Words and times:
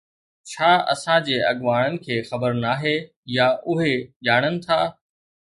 ڇا 0.51 0.69
اسان 0.93 1.19
جي 1.27 1.35
اڳواڻن 1.51 1.93
کي 2.07 2.17
خبر 2.29 2.57
ناهي 2.63 2.97
يا 3.37 3.47
اهي 3.75 3.95
ڄاڻن 4.27 4.61
ٿا 4.65 4.81